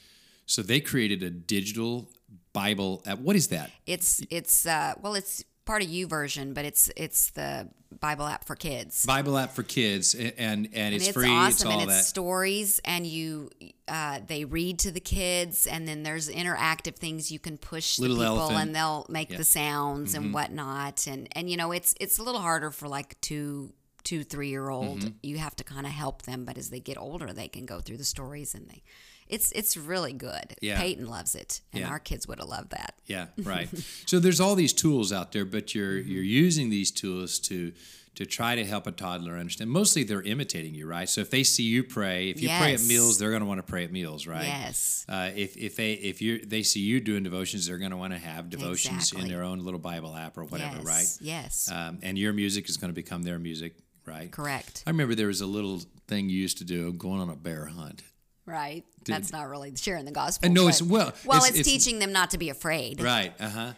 so 0.47 0.63
they 0.63 0.81
created 0.81 1.23
a 1.23 1.31
digital 1.31 2.09
Bible. 2.53 3.03
What 3.21 3.37
is 3.37 3.49
that? 3.49 3.71
It's 3.87 4.23
it's 4.31 4.67
uh 4.67 4.95
well 5.03 5.15
it's 5.15 5.45
part 5.65 5.83
of 5.83 5.89
YouVersion, 5.89 6.55
but 6.55 6.65
it's 6.65 6.91
it's 6.97 7.31
the 7.31 7.69
Bible 8.01 8.27
app 8.27 8.45
for 8.45 8.57
kids. 8.57 9.07
Bible 9.07 9.39
app 9.39 9.53
for 9.53 9.63
kids, 9.63 10.15
a- 10.15 10.39
and 10.41 10.69
and, 10.73 10.95
it's, 10.95 11.09
it's 11.09 11.15
free. 11.15 11.29
awesome 11.31 11.49
It's 11.49 11.65
all 11.65 11.73
and 11.73 11.83
it's 11.83 11.99
that. 12.01 12.05
stories 12.05 12.81
and 12.85 13.07
you 13.07 13.51
uh, 13.89 14.21
they 14.27 14.45
read 14.45 14.79
to 14.81 14.91
the 14.91 15.01
kids 15.01 15.67
and 15.67 15.87
then 15.87 16.03
there's 16.03 16.29
interactive 16.29 16.97
things 16.97 17.31
you 17.31 17.39
can 17.39 17.57
push 17.59 17.99
Little 17.99 18.17
the 18.17 18.25
people 18.25 18.39
elephant. 18.41 18.61
and 18.63 18.75
they'll 18.77 19.07
make 19.09 19.29
Yeah. 19.31 19.35
Mm-hmm. 19.35 19.41
the 19.41 19.45
sounds 19.45 20.15
and 20.15 20.35
whatnot 20.35 21.07
and 21.07 21.29
and 21.33 21.49
you 21.51 21.57
know 21.57 21.71
it's 21.73 21.95
it's 22.01 22.19
a 22.19 22.23
little 22.23 22.41
harder 22.41 22.71
for 22.71 22.89
like 22.89 23.21
two 23.21 23.73
two 24.03 24.25
three 24.25 24.49
year 24.49 24.69
old 24.69 24.99
Mm-hmm. 25.01 25.09
you 25.23 25.39
have 25.39 25.55
to 25.57 25.65
kind 25.65 25.87
of 25.87 25.93
help 25.93 26.23
them 26.23 26.45
but 26.45 26.59
as 26.59 26.71
they 26.71 26.81
get 26.81 26.99
older 26.99 27.33
they 27.33 27.49
can 27.49 27.65
go 27.65 27.81
through 27.81 27.99
the 27.99 28.05
stories 28.05 28.55
and 28.55 28.69
they 28.69 28.83
it's 29.29 29.51
it's 29.53 29.77
really 29.77 30.13
good 30.13 30.55
Yeah. 30.61 30.81
peyton 30.81 31.07
loves 31.07 31.35
it 31.35 31.61
and 31.73 31.83
Yeah. 31.83 31.89
our 31.91 31.99
kids 31.99 32.27
would 32.29 32.39
have 32.39 32.49
loved 32.49 32.71
that 32.71 32.95
Yeah, 33.07 33.27
right. 33.39 33.69
so 34.07 34.19
there's 34.19 34.41
all 34.41 34.55
these 34.55 34.73
tools 34.73 35.13
out 35.13 35.33
there, 35.33 35.45
but 35.45 35.75
you're 35.75 35.99
Mm-hmm. 36.01 36.11
you're 36.11 36.23
using 36.23 36.71
these 36.71 36.91
tools 36.91 37.39
to 37.41 37.73
to 38.17 38.25
try 38.25 38.55
to 38.55 38.65
help 38.65 38.87
a 38.87 38.93
toddler 38.93 39.37
understand. 39.37 39.69
Mostly 39.69 40.05
they're 40.05 40.23
imitating 40.23 40.73
you, 40.73 40.87
right? 40.87 41.09
So 41.09 41.21
if 41.21 41.31
they 41.31 41.43
see 41.43 41.65
you 41.65 41.83
pray, 41.83 42.31
if 42.31 42.41
you 42.41 42.49
pray 42.49 42.73
at 42.73 42.81
meals, 42.83 43.19
they're 43.19 43.31
going 43.31 43.43
to 43.43 43.47
want 43.47 43.59
to 43.59 43.65
pray 43.65 43.83
at 43.83 43.91
meals, 43.91 44.25
right? 44.29 44.47
yes 44.47 45.05
Uh, 45.09 45.31
if 45.35 45.57
if 45.57 45.75
they 45.75 45.95
if 45.95 46.23
you 46.23 46.39
they 46.47 46.63
see 46.63 46.81
you 46.81 47.01
doing 47.01 47.25
devotions, 47.25 47.67
they're 47.67 47.79
going 47.79 47.91
to 47.91 47.97
want 47.97 48.13
to 48.13 48.19
have 48.21 48.51
devotions 48.51 49.13
in 49.13 49.27
their 49.27 49.43
own 49.43 49.59
little 49.65 49.81
Bible 49.81 50.15
app 50.15 50.39
or 50.39 50.45
whatever, 50.45 50.77
yes 50.77 50.85
right? 50.87 51.09
yes 51.21 51.69
Um, 51.73 51.99
and 52.03 52.17
your 52.17 52.33
music 52.33 52.69
is 52.69 52.77
going 52.77 52.91
to 52.91 52.95
become 52.95 53.23
their 53.25 53.39
music, 53.41 53.73
right? 54.07 54.31
correct 54.31 54.85
I 54.87 54.91
remember 54.91 55.17
there 55.17 55.27
was 55.27 55.41
a 55.41 55.47
little 55.47 55.83
thing 56.07 56.29
you 56.31 56.39
used 56.41 56.59
to 56.59 56.65
do, 56.65 56.93
going 56.93 57.21
on 57.21 57.31
a 57.31 57.37
bear 57.37 57.67
hunt, 57.67 58.03
Right. 58.47 58.85
That's 59.05 59.33
not 59.33 59.49
really 59.49 59.75
sharing 59.77 60.05
the 60.05 60.13
gospel. 60.13 60.47
And 60.47 60.55
no, 60.55 60.63
it's- 60.63 60.83
well, 60.83 61.13
well, 61.25 61.39
it's- 61.39 61.51
it's, 61.51 61.61
it's- 61.61 61.67
teaching 61.85 61.99
them 61.99 62.13
not 62.13 62.31
to 62.31 62.39
be 62.39 62.51
afraid. 62.51 63.01
Right. 63.01 63.33
Uh 63.41 63.49
huh. 63.49 63.73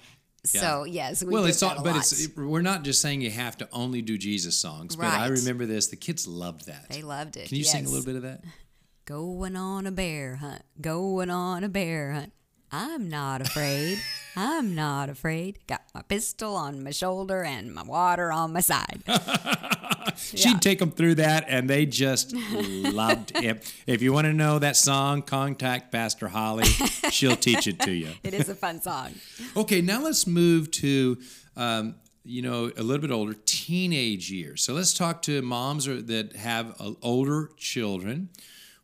So 0.44 0.84
yes, 0.84 1.24
we 1.24 1.32
well, 1.34 1.44
it's 1.46 1.60
all, 1.62 1.74
but 1.82 1.86
lot. 1.86 1.96
it's 1.96 2.28
we're 2.36 2.62
not 2.62 2.84
just 2.84 3.02
saying 3.02 3.20
you 3.20 3.32
have 3.32 3.56
to 3.58 3.68
only 3.72 4.00
do 4.00 4.16
Jesus 4.16 4.56
songs. 4.56 4.94
But 4.94 5.06
I 5.06 5.26
remember 5.26 5.66
this. 5.66 5.88
The 5.88 5.96
kids 5.96 6.26
loved 6.28 6.66
that. 6.66 6.88
they 6.88 7.02
loved 7.02 7.36
it. 7.36 7.48
Can 7.48 7.58
you 7.58 7.64
sing 7.64 7.84
a 7.84 7.88
little 7.88 8.04
bit 8.04 8.14
of 8.14 8.22
that? 8.22 8.44
Going 9.06 9.56
on 9.56 9.86
a 9.86 9.92
bear 9.92 10.36
hunt. 10.36 10.62
Going 10.80 11.30
on 11.30 11.64
a 11.64 11.68
bear 11.68 12.12
hunt. 12.12 12.32
I'm 12.70 13.08
not 13.08 13.40
afraid. 13.40 13.98
I'm 14.34 14.74
not 14.74 15.08
afraid. 15.08 15.58
Got 15.66 15.82
my 15.94 16.02
pistol 16.02 16.56
on 16.56 16.82
my 16.82 16.90
shoulder 16.90 17.42
and 17.42 17.74
my 17.74 17.82
water 17.82 18.30
on 18.32 18.52
my 18.52 18.60
side. 18.60 19.02
She'd 20.16 20.60
take 20.60 20.78
them 20.78 20.90
through 20.90 21.16
that, 21.16 21.44
and 21.48 21.68
they 21.68 21.86
just 21.86 22.34
loved 22.34 23.32
it. 23.36 23.74
If 23.86 24.02
you 24.02 24.12
want 24.12 24.26
to 24.26 24.32
know 24.32 24.58
that 24.58 24.76
song, 24.76 25.22
contact 25.22 25.92
Pastor 25.92 26.28
Holly. 26.28 26.64
She'll 27.10 27.36
teach 27.36 27.66
it 27.66 27.80
to 27.80 27.92
you. 27.92 28.10
It 28.22 28.34
is 28.34 28.48
a 28.48 28.54
fun 28.54 28.80
song. 28.80 29.14
Okay, 29.56 29.80
now 29.80 30.02
let's 30.02 30.26
move 30.26 30.70
to 30.72 31.18
um, 31.56 31.94
you 32.24 32.42
know 32.42 32.72
a 32.76 32.82
little 32.82 33.00
bit 33.00 33.10
older 33.10 33.34
teenage 33.44 34.30
years. 34.30 34.62
So 34.62 34.74
let's 34.74 34.92
talk 34.92 35.22
to 35.22 35.42
moms 35.42 35.86
or, 35.86 36.02
that 36.02 36.34
have 36.36 36.74
uh, 36.80 36.92
older 37.02 37.50
children. 37.56 38.30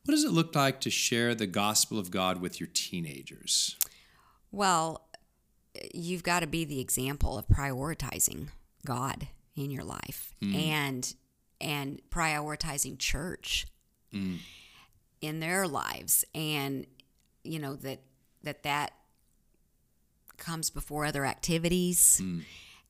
What 0.05 0.15
does 0.15 0.25
it 0.25 0.33
look 0.33 0.55
like 0.55 0.81
to 0.81 0.91
share 0.91 1.35
the 1.35 1.47
gospel 1.47 1.99
of 1.99 2.11
God 2.11 2.41
with 2.41 2.59
your 2.59 2.69
teenagers? 2.73 3.77
Well, 4.51 5.09
you've 5.95 6.23
got 6.25 6.41
to 6.41 6.47
be 6.47 6.65
the 6.65 6.81
example 6.81 7.39
of 7.39 7.47
prioritizing 7.47 8.49
God 8.85 9.29
in 9.55 9.71
your 9.71 9.85
life 9.85 10.35
hmm. 10.41 10.55
and 10.55 11.15
and 11.61 12.03
prioritizing 12.11 12.99
church 12.99 13.67
hmm. 14.11 14.37
in 15.21 15.41
their 15.41 15.69
lives. 15.69 16.25
And 16.35 16.87
you 17.45 17.59
know 17.59 17.77
that 17.77 18.01
that 18.43 18.65
that 18.65 18.93
comes 20.37 20.71
before 20.71 21.05
other 21.05 21.25
activities 21.25 22.19
hmm. 22.19 22.41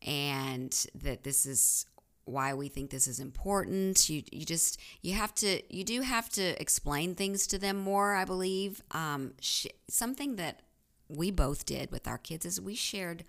and 0.06 0.86
that 0.94 1.24
this 1.24 1.44
is 1.44 1.84
why 2.32 2.54
we 2.54 2.68
think 2.68 2.90
this 2.90 3.06
is 3.06 3.20
important. 3.20 4.08
You 4.08 4.22
you 4.32 4.44
just 4.44 4.80
you 5.02 5.14
have 5.14 5.34
to 5.36 5.62
you 5.74 5.84
do 5.84 6.00
have 6.00 6.28
to 6.30 6.60
explain 6.60 7.14
things 7.14 7.46
to 7.48 7.58
them 7.58 7.76
more 7.76 8.14
i 8.14 8.24
believe. 8.24 8.82
Um 8.90 9.34
sh- 9.40 9.66
something 9.88 10.36
that 10.36 10.62
we 11.08 11.30
both 11.30 11.66
did 11.66 11.90
with 11.90 12.08
our 12.08 12.18
kids 12.18 12.46
is 12.46 12.60
we 12.60 12.74
shared 12.74 13.24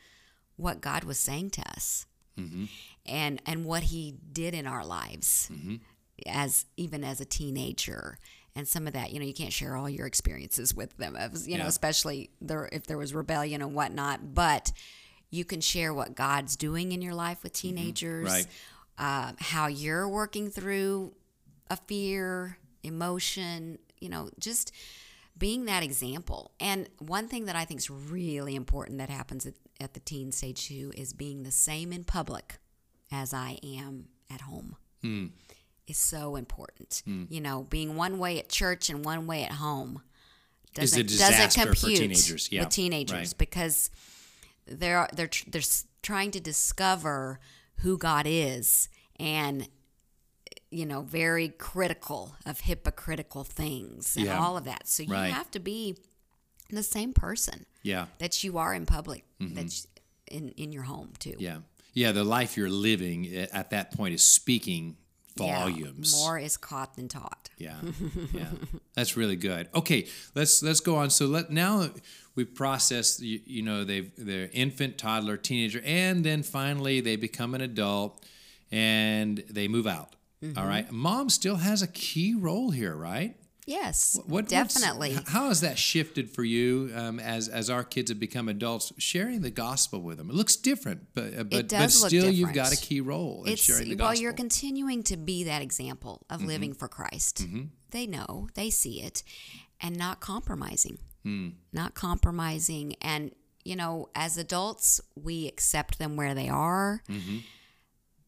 what 0.56 0.82
god 0.82 1.04
was 1.04 1.20
saying 1.20 1.50
to 1.50 1.62
us 1.70 2.06
mm-hmm. 2.40 2.66
and 3.06 3.42
and 3.46 3.66
what 3.66 3.84
he 3.84 4.16
did 4.32 4.54
in 4.54 4.66
our 4.66 4.86
lives 4.86 5.50
mm-hmm. 5.52 5.76
as 6.26 6.66
even 6.78 7.04
as 7.04 7.20
a 7.20 7.26
teenager. 7.26 8.18
And 8.56 8.68
some 8.68 8.86
of 8.86 8.94
that 8.94 9.12
you 9.12 9.20
know 9.20 9.26
you 9.26 9.34
can't 9.34 9.52
share 9.52 9.76
all 9.76 9.90
your 9.90 10.06
experiences 10.06 10.76
with 10.76 10.96
them 10.98 11.18
you 11.46 11.58
know 11.58 11.66
especially 11.66 12.30
there 12.40 12.70
if 12.72 12.86
there 12.86 13.00
was 13.00 13.12
rebellion 13.12 13.64
and 13.64 13.74
whatnot 13.74 14.36
but 14.36 14.72
you 15.34 15.44
can 15.44 15.60
share 15.60 15.94
what 15.94 16.16
god's 16.16 16.56
doing 16.56 16.92
in 16.92 17.02
your 17.02 17.16
life 17.16 17.42
with 17.42 17.54
mm-hmm. 17.54 17.76
teenagers. 17.76 18.30
Right. 18.30 18.48
Uh, 18.98 19.34
how 19.40 19.68
you're 19.68 20.08
working 20.08 20.50
through 20.50 21.14
a 21.70 21.78
fear 21.78 22.58
emotion 22.84 23.80
you 24.00 24.10
know 24.10 24.30
just 24.40 24.72
being 25.38 25.66
that 25.66 25.82
example 25.82 26.52
and 26.60 26.90
one 27.00 27.28
thing 27.28 27.46
that 27.46 27.56
i 27.56 27.64
think 27.64 27.80
is 27.80 27.90
really 27.90 28.56
important 28.56 28.98
that 28.98 29.10
happens 29.10 29.46
at, 29.46 29.54
at 29.80 29.94
the 29.94 30.00
teen 30.02 30.32
stage 30.32 30.68
too 30.68 30.92
is 30.96 31.14
being 31.14 31.44
the 31.44 31.52
same 31.52 31.94
in 31.94 32.04
public 32.04 32.58
as 33.12 33.34
i 33.34 33.58
am 33.64 34.06
at 34.32 34.42
home 34.42 34.76
is 35.88 35.98
so 35.98 36.36
important. 36.36 37.04
You 37.30 37.42
know, 37.42 37.68
being 37.70 37.96
one 37.96 38.20
way 38.20 38.40
at 38.40 38.50
church 38.50 38.90
and 38.90 39.04
one 39.04 39.28
way 39.28 39.44
at 39.44 39.54
home 39.54 40.02
doesn't 40.74 41.08
disaster 41.08 41.44
doesn't 41.44 41.62
for 41.62 41.76
compute 41.76 42.00
teenagers. 42.00 42.50
Yeah, 42.52 42.62
with 42.62 42.70
teenagers 42.70 43.30
right. 43.30 43.38
because 43.38 43.92
they're 44.66 45.08
they're 45.14 45.30
they're 45.48 45.62
trying 46.02 46.32
to 46.32 46.40
discover 46.40 47.40
who 47.77 47.98
God 47.98 48.25
is 48.27 48.89
and 49.20 49.68
you 50.72 50.86
know 50.86 51.01
very 51.01 51.50
critical 51.50 52.36
of 52.46 52.62
hypocritical 52.62 53.44
things 53.44 54.15
and 54.15 54.25
Yeah. 54.25 54.39
all 54.39 54.58
of 54.58 54.63
that. 54.65 54.88
So 54.88 55.03
you 55.03 55.12
Right. 55.12 55.34
have 55.34 55.51
to 55.51 55.60
be 55.60 55.96
the 56.70 56.84
same 56.84 57.13
person 57.13 57.65
Yeah, 57.84 58.08
that 58.20 58.44
you 58.44 58.58
are 58.58 58.74
in 58.74 58.86
public 58.86 59.24
that 59.39 59.65
you, 59.65 59.89
in 60.38 60.50
in 60.51 60.72
your 60.72 60.84
home 60.84 61.13
too. 61.20 61.36
yeah, 61.39 61.60
yeah. 61.94 62.12
The 62.12 62.24
life 62.24 62.58
you're 62.58 62.70
living 62.70 63.27
eh, 63.27 63.48
at 63.51 63.70
that 63.72 63.92
point 63.92 64.13
is 64.15 64.24
speaking 64.24 64.98
Yeah, 65.38 65.60
volumes. 65.60 66.16
more 66.16 66.38
is 66.38 66.58
caught 66.58 66.96
than 66.96 67.08
taught. 67.08 67.50
Yeah, 67.58 67.78
yeah, 68.34 68.48
that's 68.96 69.18
really 69.18 69.36
good. 69.36 69.70
Okay, 69.74 70.08
let's 70.36 70.62
let's 70.62 70.80
go 70.80 70.96
on. 70.98 71.10
So 71.10 71.25
let 71.25 71.50
now 71.50 71.90
we 72.36 72.44
process. 72.44 73.20
You, 73.20 73.40
you 73.46 73.62
know, 73.62 73.84
they've 73.84 74.12
they're 74.18 74.50
infant, 74.54 74.98
toddler, 74.98 75.38
teenager, 75.38 75.82
and 75.86 76.24
then 76.24 76.44
finally 76.44 77.02
they 77.02 77.16
become 77.16 77.56
an 77.56 77.62
adult 77.62 78.24
and 78.72 79.44
they 79.50 79.68
move 79.68 79.88
out. 79.88 80.16
Mm-hmm. 80.44 80.58
All 80.60 80.66
right, 80.66 80.92
mom 80.92 81.30
still 81.30 81.58
has 81.58 81.82
a 81.82 81.88
key 81.88 82.36
role 82.36 82.72
here, 82.72 82.96
right? 82.96 83.36
Yes, 83.65 84.20
What 84.25 84.48
definitely. 84.50 85.17
how 85.27 85.48
has 85.48 85.62
that 85.62 85.77
shifted 85.77 86.29
for 86.29 86.43
you 86.43 86.91
um, 86.96 87.20
as 87.20 87.48
as 87.48 87.70
our 87.70 87.84
kids 87.84 88.12
have 88.12 88.20
become 88.20 88.50
adults? 88.50 88.91
Sharing 88.98 89.41
the 89.41 89.51
gospel 89.51 90.01
with 90.01 90.17
them, 90.17 90.29
it 90.29 90.36
looks 90.36 90.55
different, 90.55 91.08
but 91.13 91.38
uh, 91.38 91.43
but, 91.43 91.70
but 91.70 91.91
still 91.91 92.29
you've 92.29 92.53
got 92.53 92.74
a 92.74 92.77
key 92.77 93.00
role 93.01 93.43
in 93.46 93.53
it's 93.53 93.62
sharing 93.63 93.89
the 93.89 93.96
gospel. 93.96 94.05
well 94.13 94.22
you're 94.22 94.34
continuing 94.34 95.03
to 95.03 95.15
be 95.17 95.43
that 95.46 95.62
example 95.62 96.25
of 96.29 96.39
Mm-hmm. 96.39 96.48
living 96.48 96.74
for 96.74 96.88
christ 96.88 97.46
they 97.91 98.05
know 98.08 98.50
they 98.55 98.70
see 98.70 99.01
it 99.01 99.24
and 99.79 99.98
not 99.98 100.20
compromising 100.20 100.98
Hmm. 101.24 101.50
not 101.72 101.93
compromising 101.93 102.96
and 103.01 103.32
you 103.63 103.75
know 103.77 104.10
as 104.13 104.38
adults 104.38 105.00
we 105.15 105.48
accept 105.48 106.00
them 106.00 106.17
where 106.17 106.34
they 106.36 106.50
are 106.50 107.01
Mm-hmm. 107.10 107.38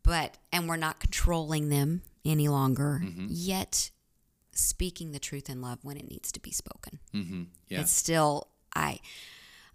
but 0.04 0.38
and 0.54 0.70
we're 0.70 0.78
not 0.78 1.00
controlling 1.00 1.70
them 1.70 2.04
any 2.24 2.48
longer 2.48 3.02
Mm-hmm. 3.04 3.26
yet 3.30 3.90
speaking 4.56 5.12
the 5.12 5.20
truth 5.20 5.50
in 5.50 5.62
love 5.62 5.80
when 5.84 5.98
it 5.98 6.10
needs 6.10 6.32
to 6.32 6.40
be 6.40 6.52
spoken. 6.52 7.00
Mm-hmm. 7.14 7.44
yeah, 7.68 7.82
it's 7.82 7.92
still 7.92 8.48
i 8.76 9.00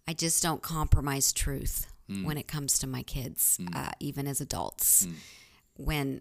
i 0.09 0.13
just 0.13 0.43
don't 0.43 0.63
compromise 0.63 1.33
truth 1.33 1.87
Mm. 2.11 2.25
when 2.25 2.37
it 2.39 2.49
comes 2.49 2.81
to 2.81 2.89
my 2.89 3.05
kids 3.05 3.61
uh, 3.73 3.91
even 4.01 4.27
as 4.27 4.41
adults. 4.41 5.07
Mm. 5.07 5.15
when 5.77 6.21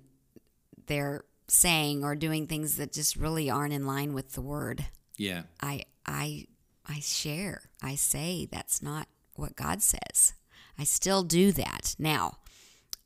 they're 0.85 1.23
saying 1.47 2.03
or 2.03 2.15
doing 2.15 2.45
things 2.45 2.77
that 2.77 2.93
just 2.93 3.15
really 3.15 3.49
aren't 3.49 3.73
in 3.73 3.87
line 3.87 4.13
with 4.13 4.33
the 4.33 4.41
word. 4.41 4.85
Yeah, 5.17 5.43
i 5.61 5.85
i 6.05 6.45
i 6.87 6.99
share. 6.99 7.61
I 7.81 7.95
say 7.95 8.47
that's 8.51 8.83
not 8.83 9.07
what 9.33 9.55
god 9.55 9.81
says. 9.81 10.33
I 10.77 10.83
still 10.83 11.23
do 11.23 11.51
that. 11.53 11.95
Now 11.97 12.37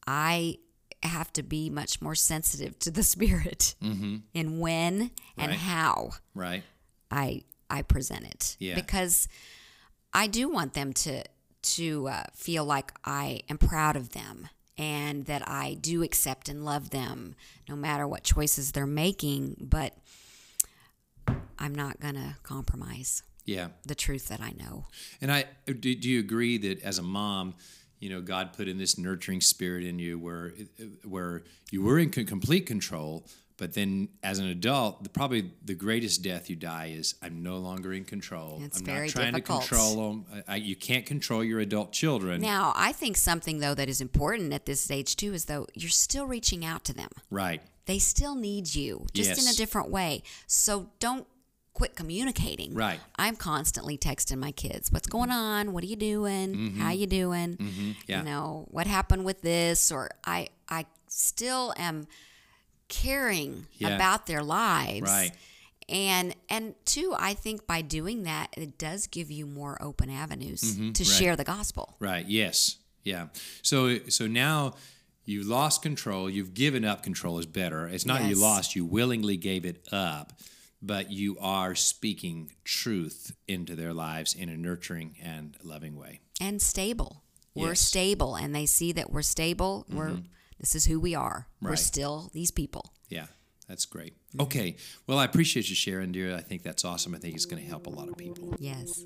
i 0.06 0.58
have 1.08 1.32
to 1.34 1.44
be 1.44 1.70
much 1.70 2.02
more 2.02 2.16
sensitive 2.16 2.78
to 2.80 2.92
the 2.92 3.04
spirit 3.16 3.76
in 3.82 4.60
when 4.60 5.12
and 5.38 5.52
Mm-hmm. 5.52 5.52
Right. 5.52 5.60
how 5.60 6.12
right. 6.36 6.64
I 7.12 7.44
I 7.70 7.82
present 7.82 8.26
it 8.26 8.56
Yeah. 8.60 8.76
because 8.76 9.28
I 10.14 10.28
do 10.28 10.48
want 10.50 10.74
them 10.74 10.94
to 10.94 11.24
to 11.64 12.08
uh, 12.10 12.24
feel 12.36 12.66
like 12.66 12.92
I 13.06 13.42
am 13.50 13.58
proud 13.58 13.96
of 13.96 14.10
them 14.10 14.50
and 14.78 15.26
that 15.28 15.48
I 15.48 15.76
do 15.80 16.04
accept 16.04 16.50
and 16.50 16.66
love 16.66 16.90
them 16.90 17.36
no 17.70 17.76
matter 17.76 18.06
what 18.08 18.24
choices 18.24 18.72
they're 18.74 18.86
making. 18.86 19.56
But 19.62 19.94
I'm 21.58 21.74
not 21.74 22.00
gonna 22.00 22.38
compromise 22.44 23.24
Yeah, 23.46 23.70
the 23.86 23.96
truth 23.96 24.28
that 24.28 24.42
I 24.42 24.52
know. 24.52 24.86
And 25.22 25.32
I 25.32 25.46
do, 25.66 25.96
do 25.96 26.10
you 26.10 26.20
agree 26.20 26.58
that 26.60 26.82
as 26.84 26.98
a 27.00 27.04
mom, 27.04 27.56
you 28.04 28.10
know, 28.10 28.22
God 28.22 28.52
put 28.52 28.68
in 28.68 28.78
this 28.78 28.98
nurturing 28.98 29.40
spirit 29.40 29.86
in 29.86 29.98
you 29.98 30.20
where 30.20 30.52
where 31.06 31.44
you 31.72 31.82
were 31.82 31.98
in 31.98 32.10
complete 32.10 32.66
control, 32.66 33.26
but 33.56 33.74
then 33.74 34.10
as 34.24 34.40
an 34.40 34.48
adult, 34.48 35.04
the, 35.04 35.10
probably 35.10 35.52
the 35.64 35.74
greatest 35.74 36.22
death 36.22 36.50
you 36.50 36.58
die 36.58 36.94
is 36.98 37.16
I'm 37.22 37.42
no 37.42 37.60
longer 37.60 37.94
in 37.94 38.04
control. 38.04 38.60
It's 38.62 38.80
I'm 38.80 38.86
very 38.86 39.08
not 39.08 39.16
trying 39.16 39.34
difficult. 39.34 39.64
to 39.64 39.70
control 39.70 39.96
them. 39.96 40.26
I, 40.48 40.54
I, 40.54 40.56
you 40.58 40.76
can't 40.76 41.06
control 41.06 41.44
your 41.46 41.62
adult 41.62 41.94
children. 41.94 42.42
Now, 42.42 42.74
I 42.76 42.92
think 42.92 43.16
something 43.16 43.60
though 43.60 43.74
that 43.74 43.88
is 43.88 44.02
important 44.02 44.52
at 44.52 44.66
this 44.66 44.82
stage 44.82 45.16
too 45.16 45.34
is 45.34 45.46
though 45.46 45.68
you're 45.74 45.90
still 45.90 46.26
reaching 46.26 46.66
out 46.66 46.84
to 46.86 46.94
them. 46.94 47.10
right. 47.32 47.62
They 47.86 48.00
still 48.00 48.36
need 48.36 48.74
you, 48.76 49.08
just 49.14 49.38
in 49.42 49.46
a 49.46 49.54
different 49.54 49.90
way. 49.90 50.24
So 50.48 50.90
don't 51.00 51.28
quit 51.74 51.96
communicating. 51.96 52.74
Right. 52.74 53.00
I'm 53.16 53.36
constantly 53.36 53.98
texting 53.98 54.38
my 54.38 54.52
kids, 54.52 54.92
"What's 54.92 55.08
going 55.08 55.32
on? 55.32 55.74
What 55.74 55.84
are 55.84 55.88
you 55.88 55.96
doing? 55.96 56.76
How 56.78 56.92
you 56.92 57.08
doing? 57.08 57.58
Mm-hmm. 57.58 57.92
Yeah. 58.08 58.20
You 58.20 58.26
know, 58.26 58.66
what 58.70 58.88
happened 58.88 59.26
with 59.26 59.42
this?" 59.42 59.92
Or 59.92 60.12
I 60.26 60.48
I 60.70 60.86
still 61.08 61.74
am 61.78 62.08
caring 62.90 63.66
Yeah. 63.78 63.90
about 63.96 64.26
their 64.28 64.44
lives. 64.44 65.10
Right. 65.10 65.32
And 65.90 66.36
and 66.50 66.76
two, 66.86 67.14
I 67.18 67.34
think 67.34 67.68
by 67.68 67.82
doing 67.82 68.24
that, 68.24 68.48
it 68.56 68.78
does 68.78 69.08
give 69.08 69.30
you 69.32 69.46
more 69.46 69.82
open 69.82 70.10
avenues 70.10 70.62
to 70.62 70.68
Mm-hmm. 70.68 70.88
right. 70.90 71.08
share 71.08 71.36
the 71.36 71.44
gospel. 71.44 71.96
Right. 72.00 72.26
Yes. 72.28 72.78
Yeah. 73.04 73.28
So 73.62 74.00
so 74.08 74.28
now 74.28 74.76
you 75.26 75.44
lost 75.44 75.82
control. 75.82 76.30
You've 76.30 76.54
given 76.54 76.86
up 76.86 77.02
control 77.04 77.40
is 77.40 77.46
better. 77.46 77.88
It's 77.88 78.06
not 78.06 78.26
you 78.26 78.36
lost. 78.36 78.76
You 78.76 78.86
willingly 78.86 79.38
gave 79.38 79.66
it 79.66 79.86
up. 79.92 80.34
But 80.84 81.10
you 81.10 81.38
are 81.40 81.74
speaking 81.74 82.52
truth 82.66 83.34
into 83.48 83.76
their 83.76 83.94
lives 83.94 84.36
in 84.36 84.50
a 84.50 84.58
nurturing 84.58 85.16
and 85.24 85.58
loving 85.64 85.96
way. 85.96 86.20
And 86.42 86.62
stable. 86.62 87.24
We're 87.56 87.70
Yes. 87.70 87.80
stable, 87.82 88.36
and 88.36 88.54
they 88.54 88.66
see 88.66 88.92
that 88.92 89.12
we're 89.12 89.22
stable. 89.22 89.86
We're 89.90 90.10
mm-hmm. 90.10 90.26
this 90.60 90.76
is 90.76 90.86
who 90.86 91.00
we 91.00 91.16
are. 91.16 91.48
We're 91.62 91.76
still 91.76 92.30
these 92.34 92.52
people. 92.52 92.94
Yeah, 93.10 93.28
that's 93.68 93.86
great. 93.86 94.16
Okay, 94.40 94.76
well, 95.08 95.20
I 95.20 95.26
appreciate 95.26 95.70
you 95.70 95.76
sharing, 95.76 96.12
dear. 96.12 96.36
I 96.36 96.42
think 96.42 96.64
that's 96.64 96.84
awesome. 96.84 97.14
I 97.14 97.20
think 97.20 97.36
it's 97.36 97.46
going 97.46 97.62
to 97.62 97.70
help 97.70 97.88
a 97.88 97.92
lot 97.92 98.10
of 98.10 98.18
people. 98.18 98.56
Yes. 98.60 99.06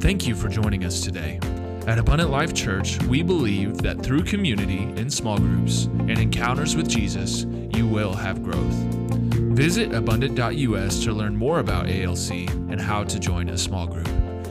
Thank 0.00 0.26
you 0.26 0.34
for 0.34 0.48
joining 0.48 0.84
us 0.84 1.02
today. 1.02 1.38
At 1.86 1.98
Abundant 1.98 2.30
Life 2.30 2.54
Church, 2.54 3.00
we 3.02 3.22
believe 3.22 3.78
that 3.82 4.02
through 4.02 4.22
community 4.22 4.84
in 4.98 5.10
small 5.10 5.36
groups 5.38 5.84
and 5.84 6.18
encounters 6.18 6.74
with 6.74 6.88
Jesus, 6.88 7.44
you 7.74 7.86
will 7.86 8.14
have 8.14 8.42
growth. 8.42 9.23
Visit 9.54 9.94
abundant.us 9.94 11.04
to 11.04 11.12
learn 11.12 11.36
more 11.36 11.60
about 11.60 11.88
ALC 11.88 12.50
and 12.50 12.80
how 12.80 13.04
to 13.04 13.20
join 13.20 13.50
a 13.50 13.56
small 13.56 13.86
group. 13.86 14.08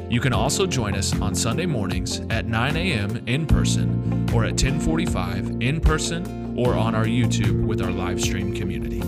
You 0.10 0.22
can 0.22 0.32
also 0.32 0.66
join 0.66 0.96
us 0.96 1.14
on 1.20 1.36
Sunday 1.36 1.66
mornings 1.66 2.22
at 2.30 2.46
9 2.46 2.78
a.m. 2.78 3.22
in 3.28 3.46
person 3.46 4.30
or 4.34 4.46
at 4.46 4.52
1045 4.52 5.62
in 5.62 5.82
person 5.82 6.58
or 6.58 6.76
on 6.76 6.96
our 6.96 7.04
YouTube 7.04 7.66
with 7.66 7.82
our 7.82 7.92
live 7.92 8.22
stream 8.22 8.56
community. 8.56 9.02